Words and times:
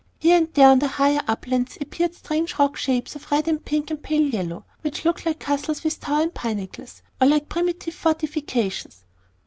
Here 0.17 0.35
and 0.35 0.51
there 0.55 0.67
on 0.71 0.79
the 0.79 0.87
higher 0.87 1.21
uplands 1.27 1.77
appeared 1.79 2.15
strange 2.15 2.57
rock 2.57 2.75
shapes 2.75 3.15
of 3.15 3.31
red 3.31 3.47
and 3.47 3.63
pink 3.63 3.91
and 3.91 4.01
pale 4.01 4.23
yellow, 4.23 4.65
which 4.81 5.05
looked 5.05 5.27
like 5.27 5.37
castles 5.37 5.83
with 5.83 5.99
towers 5.99 6.23
and 6.23 6.33
pinnacles, 6.33 7.03
or 7.21 7.27
like 7.27 7.49
primitive 7.49 7.93
fortifications. 7.93 9.05